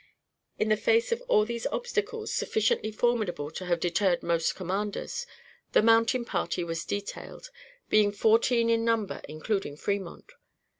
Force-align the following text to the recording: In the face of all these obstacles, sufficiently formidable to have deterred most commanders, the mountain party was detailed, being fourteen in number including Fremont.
In 0.57 0.69
the 0.69 0.77
face 0.77 1.11
of 1.11 1.21
all 1.27 1.45
these 1.45 1.67
obstacles, 1.67 2.33
sufficiently 2.33 2.91
formidable 2.91 3.51
to 3.51 3.65
have 3.65 3.79
deterred 3.79 4.23
most 4.23 4.55
commanders, 4.55 5.27
the 5.73 5.83
mountain 5.83 6.25
party 6.25 6.63
was 6.63 6.85
detailed, 6.85 7.51
being 7.87 8.11
fourteen 8.11 8.71
in 8.71 8.83
number 8.83 9.21
including 9.29 9.77
Fremont. 9.77 10.31